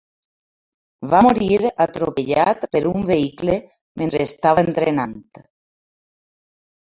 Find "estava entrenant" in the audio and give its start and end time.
4.29-5.15